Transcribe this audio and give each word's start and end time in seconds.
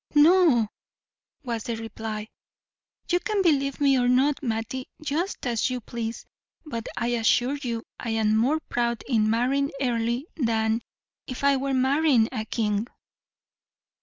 "No," 0.15 0.67
was 1.43 1.65
the 1.65 1.75
reply. 1.77 2.29
"You 3.11 3.19
can 3.19 3.43
believe 3.43 3.79
me 3.79 3.99
or 3.99 4.07
not, 4.09 4.41
Mattie, 4.41 4.87
just 4.99 5.45
as 5.45 5.69
you 5.69 5.79
please, 5.79 6.25
but 6.65 6.87
I 6.97 7.09
assure 7.09 7.57
you 7.57 7.83
I 7.99 8.09
am 8.09 8.35
more 8.35 8.59
proud 8.61 9.03
in 9.07 9.29
marrying 9.29 9.69
Earle 9.79 10.23
than 10.37 10.81
if 11.27 11.43
I 11.43 11.55
were 11.57 11.75
marrying 11.75 12.29
a 12.31 12.45
king." 12.45 12.87